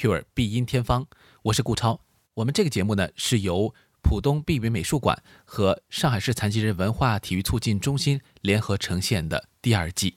[0.00, 1.06] Musicure 必音天方，
[1.42, 2.00] 我是顾超。
[2.32, 10.14] 我们这个节目呢是由浦东碧云美术馆和上海市残疾人文化体育促进中心联合呈现的第二季。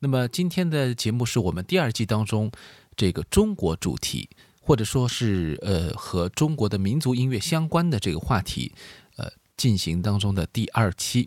[0.00, 2.52] 那么今天的节目是我们第二季当中
[2.94, 4.28] 这个中国主题，
[4.60, 8.74] 或者说是呃和中国的民族音乐相关的这个话题，
[9.16, 11.26] 呃进行当中的第二期。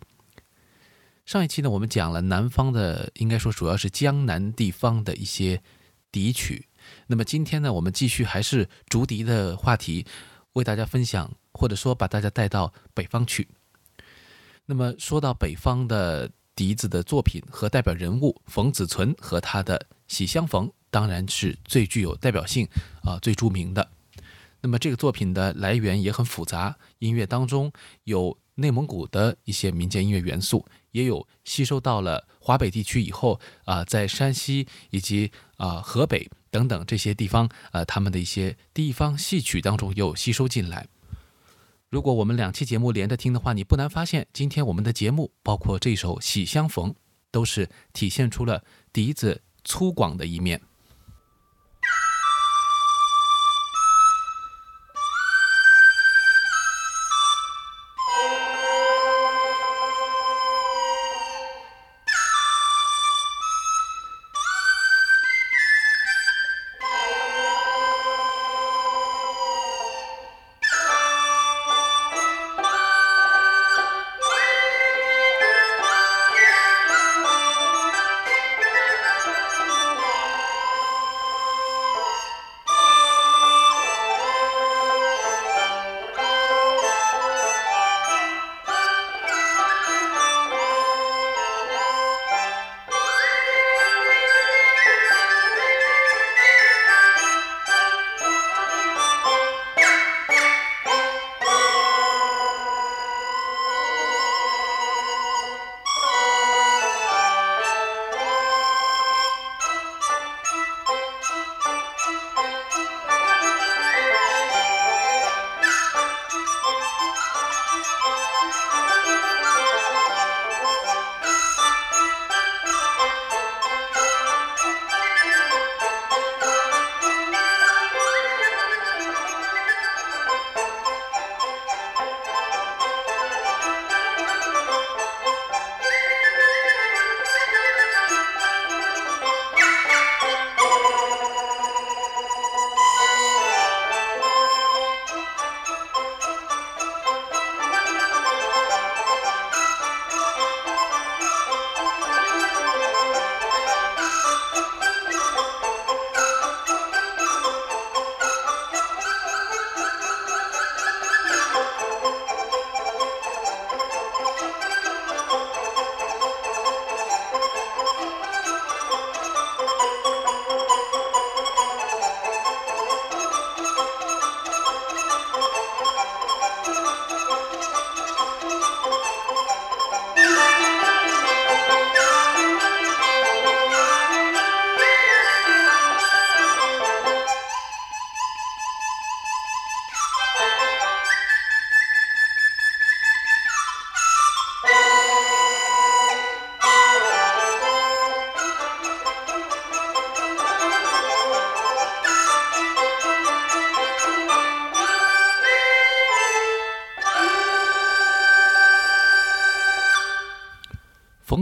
[1.26, 5.64] 上一期呢，我们讲了南方的，应该说主要是江南地方的一些
[6.12, 6.67] 笛曲。
[7.08, 10.06] 那么今天呢，我们继续还是竹笛的话题，
[10.54, 13.48] 为大家分享，或者说把大家带到北方去。
[14.66, 22.68] 那么说到北方的笛子的作品和代表人物，冯子存和他的《喜相逢》当然是最具有代表性
[23.04, 23.90] 啊，最著名的。
[24.60, 27.72] 那么这个作品的来源也很复杂，音乐当中
[28.06, 30.66] 有内蒙古的一些民间音乐元素。
[30.92, 40.88] 也有吸收到了华北地区以后啊，在山西以及啊河北等等这些地方，呃，他们的一些地方戏曲当中又吸收进来。
[41.90, 46.92] 如果我们两期节目连着听的话，你不难发现，今天我们的节目包括这首《喜相逢》，
[47.32, 50.62] 都是体现出了笛子粗犷的一面。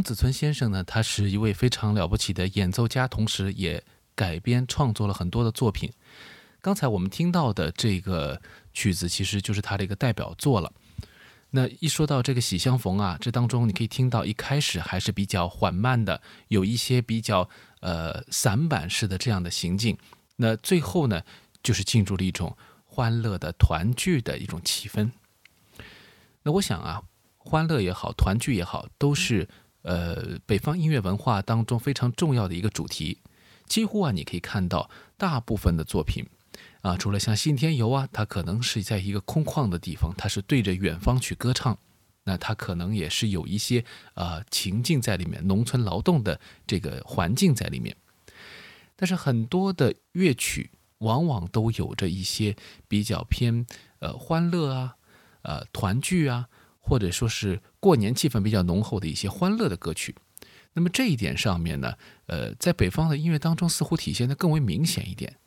[0.06, 3.84] 子村先生呢，他是一位非常了不起的演奏家，同时也
[4.14, 5.92] 改编创作了很多的作品。
[6.62, 8.40] 刚才我们听到的这个
[8.72, 10.72] 曲子，其实就是他的一个代表作了。
[11.50, 17.50] 那一说到这个《喜相逢》啊，这当中你可以听到一开始还是比较缓慢的，有一些比较
[17.80, 19.98] 呃散板式的这样的行进。
[20.36, 21.24] 那最后呢，
[21.64, 22.56] 就是进入了一种
[22.86, 25.10] 欢乐的团聚的一种气氛。
[26.44, 27.02] 那我想啊，
[27.38, 29.50] 欢乐也好，团聚也好，都是。
[29.86, 33.20] 呃，北方音乐文化当中非常重要的一个主题，
[33.68, 36.26] 几乎啊，你可以看到大部分的作品，
[36.82, 41.78] 啊，除了像《信天游》啊，它可能是在一个空旷的地方，它是对着远方去歌唱，
[42.24, 43.86] 那它可能也是有一些
[44.16, 47.96] 呃情境在里面，农村劳动的这个环境在里面。
[48.96, 52.56] 但是很多的乐曲往往都有着一些
[52.88, 53.68] 比较偏
[54.00, 54.96] 呃欢乐啊，
[55.44, 56.50] 呃团聚啊。
[56.88, 60.16] 或者说是过年气氛比较浓厚的一些欢乐的歌曲，
[60.74, 61.96] 那么这一点上面呢，
[62.28, 65.38] 呃，在北方的音乐当中似乎体现的更为明显一点。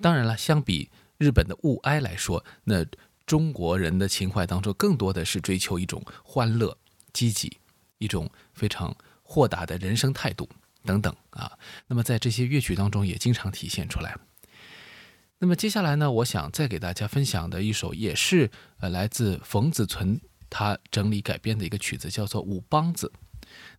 [0.00, 2.84] 当然了，相比日本的物哀来说，那
[3.24, 6.76] 中国人的情怀当中更多的是追求一种欢乐、
[7.12, 7.58] 积极，
[7.98, 10.48] 一种非常豁达的人生态度
[10.84, 11.52] 等等啊。
[11.86, 14.16] 那么在这些乐曲当中也经常体现出来。
[15.40, 18.50] 那么接下来呢，我想再给大家分享的一首也是
[18.80, 23.12] 呃来自冯子存他整理改编的一个曲子，叫做《五梆子》。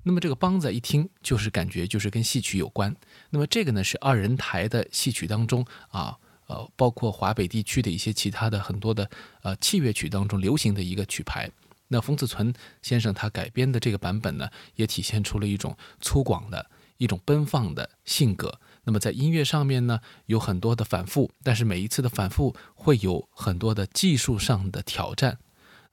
[0.04, 2.96] 那么这个梆子一听就是感觉就是跟戏曲有关。
[3.30, 6.18] 那么这个呢是二人台的戏曲当中啊，
[6.48, 9.10] 呃，包括华北地区的一些其他的很多的
[9.44, 11.50] 呃器乐曲当中流行的一个曲牌。
[11.90, 18.60] 那冯子存先生他改编的这个版本呢，也体现出了一种粗犷的一种奔放的性格。
[18.84, 25.38] 那么在音乐上面呢，有很多的反复，但是每一次的反复会有很多的技术上的挑战。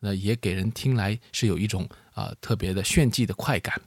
[0.07, 3.81] 那也给人听来是有一种啊特别的炫技的快感。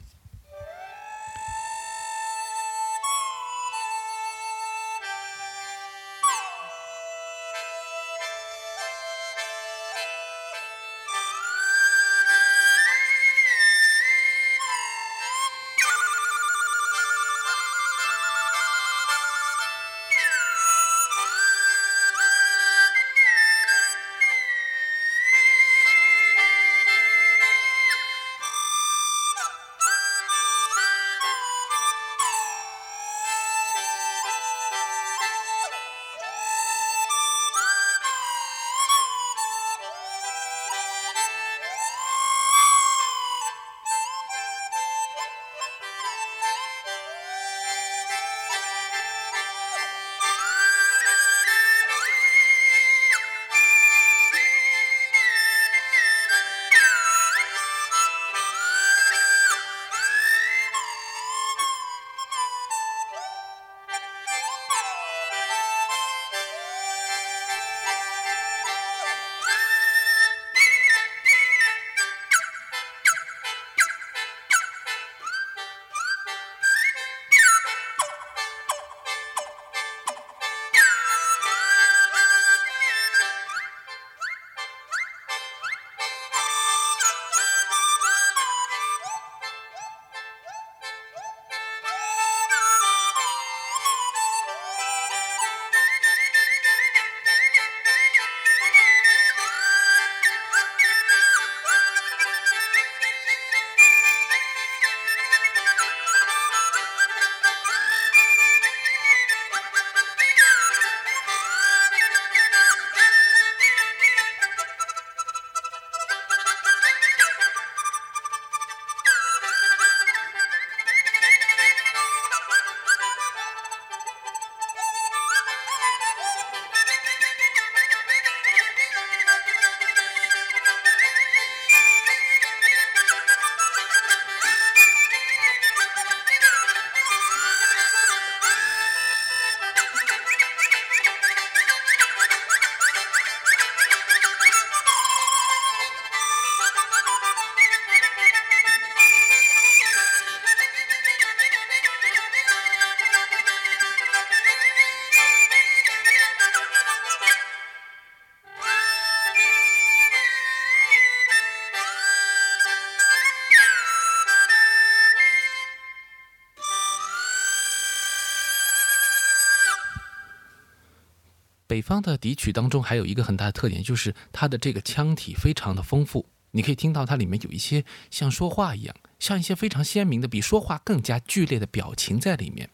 [171.80, 176.26] 北方的笛曲当中还有一个很大的特点，就是它的这个腔体非常的丰富。
[176.52, 182.70] 你可以听到它里面有一些像说话一样，像一些非常鲜明的、比说话更加剧烈的表情在里面。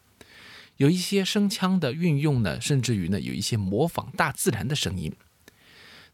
[0.77, 5.13] 有一些声腔的运用呢，甚至于呢有一些模仿大自然的声音。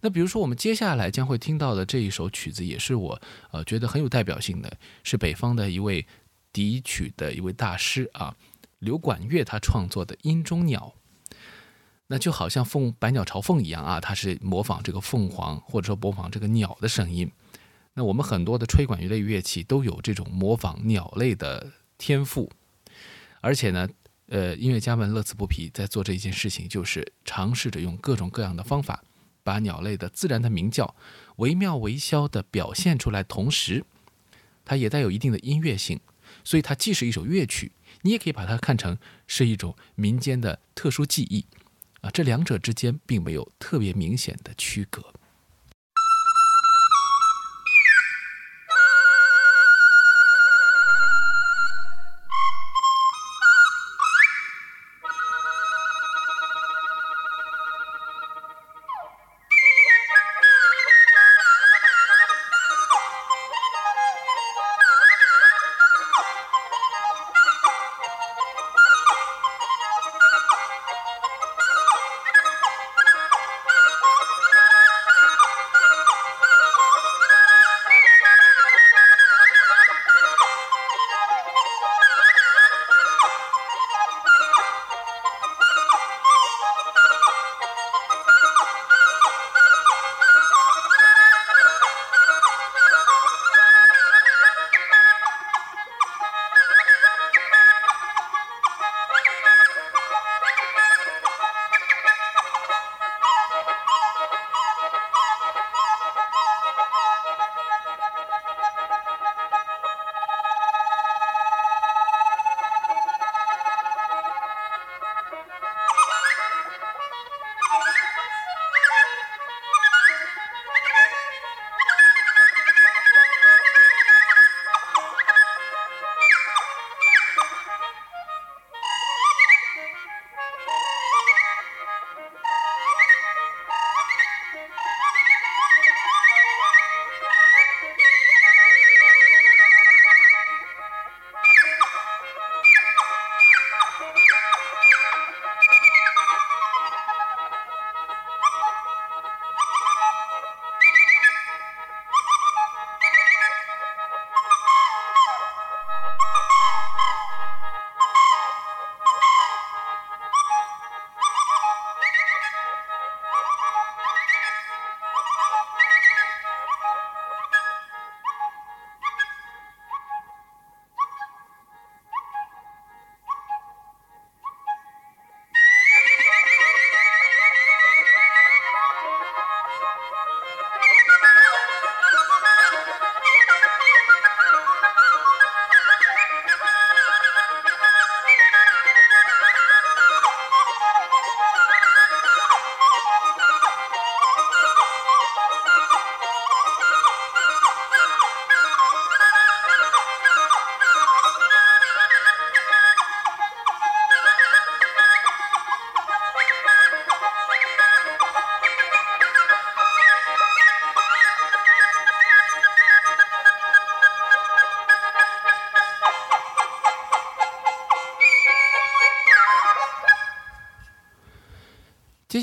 [0.02, 3.22] 那比如说我们接下来将会听到的这一首曲子，也是我
[3.52, 6.06] 呃觉得很有代表性的，是北方的一位
[6.52, 8.36] 笛曲的一位大师啊，
[8.80, 10.94] 刘管乐他创作的《音中鸟》。
[12.12, 17.32] 那就好像凤百鸟朝凤一样啊，它是模仿这个凤凰，或者说模仿这个鸟的声音。
[17.94, 22.52] 那我们很多的吹管乐类乐器都有这种模仿鸟类的天赋，
[23.40, 23.88] 而且呢，
[24.28, 29.06] 呃，音乐家们乐此不疲，在做这一件事情，就是尝试着用各种各样的方法，
[29.42, 30.94] 把鸟类的自然的鸣叫
[31.38, 33.86] 惟妙惟肖的表现出来，同时，
[34.66, 36.02] 它也带有一定的音乐性，
[36.44, 41.46] 所以它既是一首乐曲，你也可以把它看成是一种民间的特殊技艺。
[42.02, 45.02] 啊，这两者之间并没有特别明显的区隔。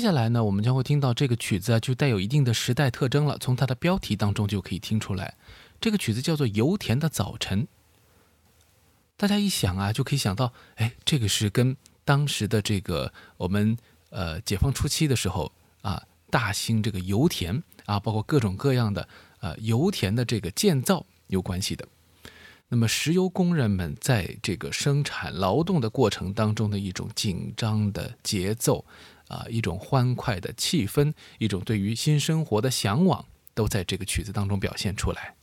[0.09, 3.37] 接下来呢，我们将会听到这个曲子啊，就带有一定的时代特征了。
[3.37, 5.35] 从它的标题当中就可以听出来，
[5.79, 7.61] 这个曲子叫做《油田的早晨》。
[9.15, 13.77] 大家一想啊，就可以想到，哎，这个是跟当时的这个我们
[14.09, 15.51] 呃解放初期的时候
[15.83, 16.01] 啊，
[16.31, 19.07] 大兴这个油田啊，包括各种各样的
[19.41, 21.87] 呃油田的这个建造有关系的。
[22.71, 28.85] 那么，石油工人们在这个生产劳动的过程当中的一种紧张的节奏，
[29.29, 35.35] 啊，一种欢快的气氛，一种对于新生活的向往，都在这个曲子当中表现出来。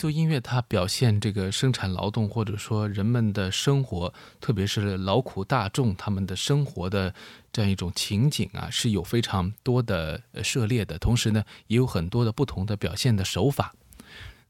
[0.00, 7.14] 族音乐它表现这个生产劳动或者说人们的生活，特别是劳苦大众他们的生活的
[7.52, 10.98] 这样一种情景啊，是有非常多的涉猎的。
[10.98, 13.74] 同时呢，也有很多的不同的表现的手法。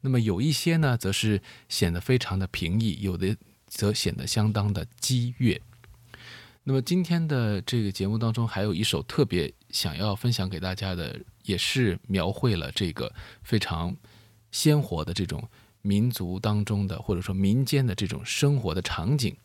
[0.03, 3.37] 那么有一些呢，则是显得非常的平易，有的
[3.67, 5.61] 则显得相当的激越。
[6.63, 13.97] 那么今天的这个节目当中，还有一首特别想要分享给大家的，也是描绘了这个非常
[14.51, 15.43] 鲜活的这种
[15.83, 19.37] 民族当中的，或者说民间的这种生活的场景，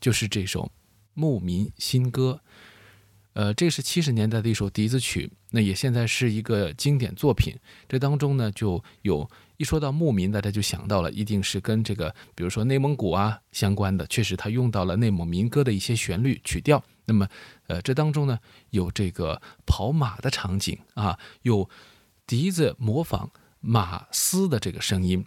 [0.00, 0.62] 就是这首
[1.14, 2.40] 《牧民新歌》。
[3.34, 7.52] 呃，这是七十年代的一首笛子曲，那也现在是一个经典作品。
[7.88, 9.30] 这当中呢，就有。
[9.56, 14.04] 一说到牧民，大家就想到了，一定是跟这个，比如说内蒙古啊相关的。
[14.08, 16.82] 确实，他用到了内蒙民歌的一些旋律曲调。
[17.04, 17.28] 那么，
[17.68, 21.70] 呃，这当中呢，有这个跑马的场景啊，有
[22.26, 23.30] 笛子模仿
[23.64, 25.24] 马嘶的这个声音。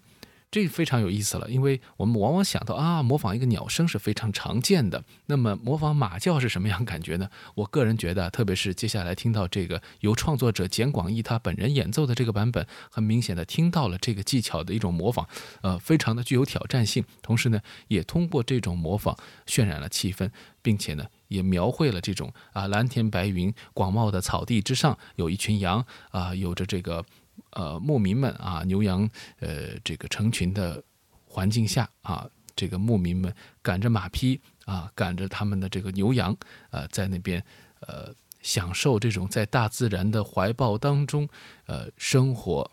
[0.50, 5.04] 这非常有意思了，因为我们往往想到啊，模仿一个鸟声是非常常见的。
[5.26, 7.30] 那么模仿马叫是什么样感觉呢？
[7.54, 15.28] 我个人觉得，特别是接下来听到这个由创作者简广义他本人演奏的这个版本，很明显的听到了这个技巧的一种模仿，
[15.62, 17.04] 呃，非常的具有挑战性。
[17.22, 27.06] 同时呢，也通过这种模仿渲染了气氛，并且呢，也描绘了这种啊蓝天白云、广袤的草地之上有一群羊啊，有着这个。
[27.52, 30.84] 呃，牧民们啊，牛羊呃，这个成群的
[31.26, 36.36] 环境下啊，这个牧民们赶着马匹啊，赶着他们的这个牛羊
[36.72, 37.44] 呃，在那边
[37.82, 41.28] 呃，享受这种在大自然的怀抱当中
[41.66, 42.70] 呃生活、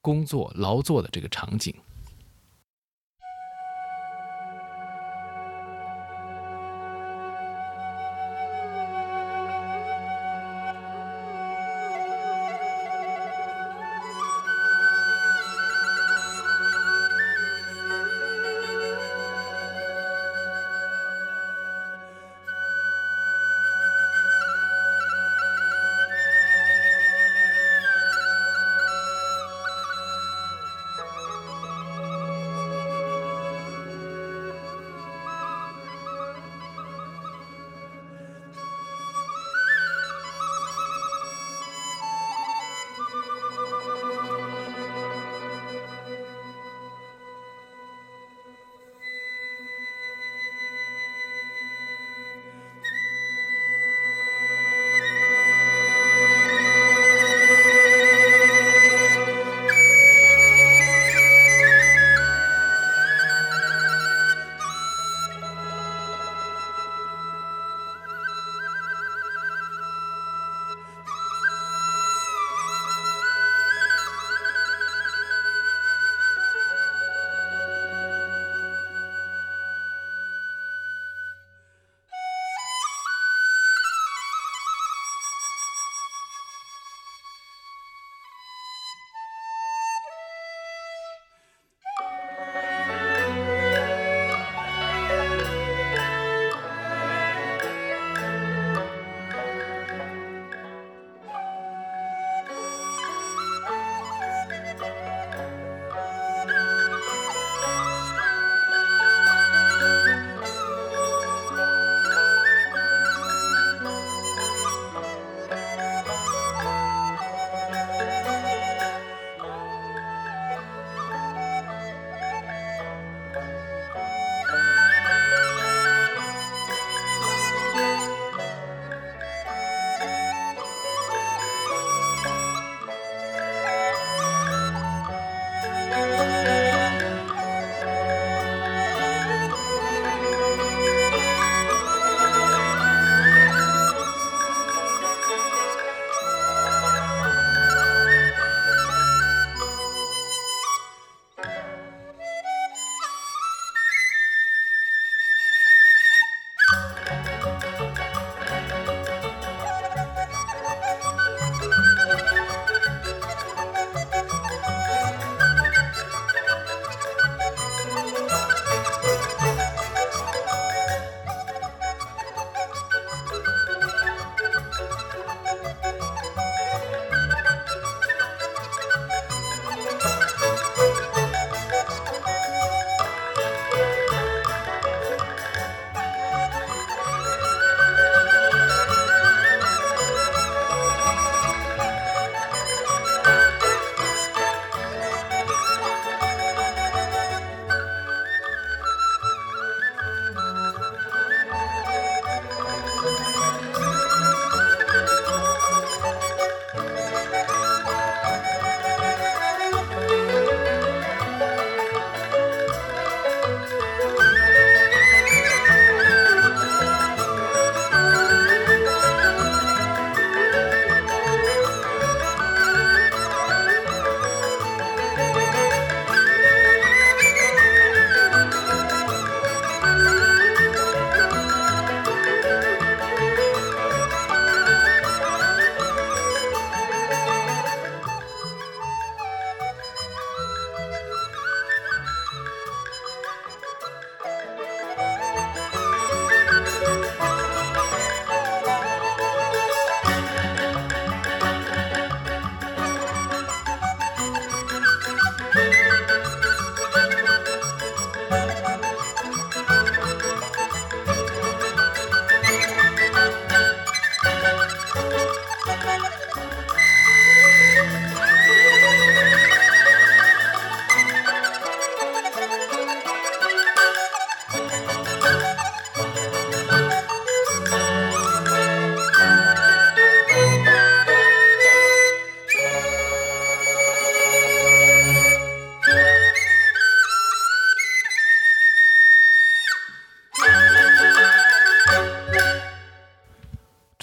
[0.00, 1.74] 工作、劳作的这个场景。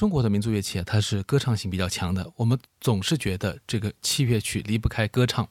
[0.06, 2.32] 中国的民族乐器啊，它是歌唱性比较强的。
[2.36, 5.50] 我们总是觉得这个器乐曲离不开歌唱，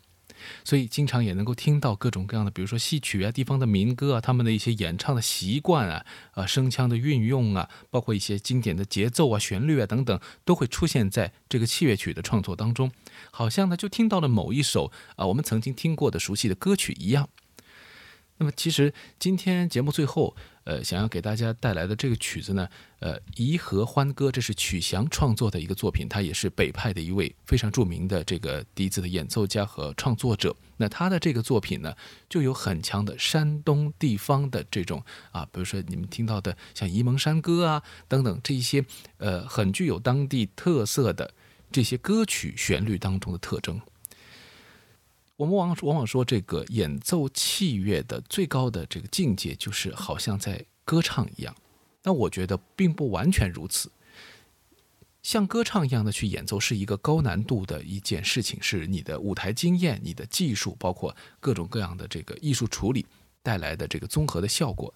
[0.62, 12.92] 所以经常也能够听到各种各样的，比如说戏曲啊、地方的民歌啊，他们的一些演唱的习惯啊、啊声腔的运用啊，包括一些经典的节奏啊、旋律啊等等，都会出现在这个器乐曲的创作当中，
[13.32, 17.28] 好像呢就听到了某一首啊我们曾经听过的熟悉的歌曲一样。
[18.44, 30.54] 那么，其实今天节目最后，呃，想要给大家带来的这个曲子呢，呃，《颐和欢歌》，这是曲翔创作的一个作品，他也是北派的一位非常著名的这个笛子的演奏家和创作者。
[30.76, 31.96] 那他的这个作品呢，
[32.28, 35.02] 就有很强的山东地方的这种
[35.32, 38.84] 啊，比如说你们听到的像《沂蒙山歌》啊等等这一些，
[39.16, 41.32] 呃，很具有当地特色的
[41.72, 43.80] 这些歌曲旋律当中的特征。
[45.36, 51.54] 我们往往往说，这个演奏器乐的最高的这个境界，就是好像在歌唱一样。
[52.04, 53.90] 那我觉得并不完全如此。
[55.22, 63.04] 像歌唱一样的去演奏，是一个高难度的一件事情，是你的舞台经验、你的技术，包括各种各样的这个艺术处理
[63.42, 64.92] 带来的这个综合的效果。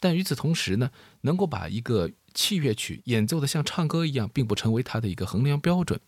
[0.00, 0.90] 但与此同时呢，
[1.22, 6.00] 能够把一个器乐曲演奏的像唱歌一样，并不成为它的一个衡量标准。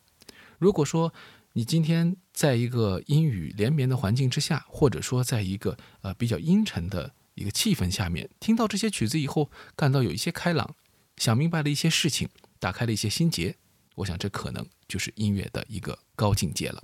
[0.58, 1.12] 如果说，
[1.52, 10.76] 你今天在一个阴雨连绵的环境之下，或者说在一个呃比较阴沉的一个气氛下面，听到这些曲子以后，感到有一些开朗，
[11.16, 12.28] 想明白了一些事情，
[12.60, 13.56] 打开了一些心结，
[13.96, 16.82] 我想这可能就是音乐的一个高境界了。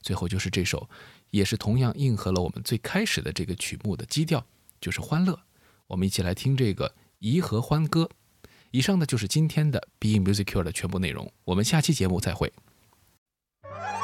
[0.00, 0.88] 最后就是这首，
[1.30, 4.46] 也是同样应和了我们最开始的这个曲目的基调，
[4.80, 5.40] 就是欢乐。
[5.88, 8.04] 我们一起来听这个《颐和欢歌》。
[8.70, 12.52] 以上呢就是今天的 Be Music Cure 的全部内容，我们下期节目再会。
[13.74, 14.03] Woo!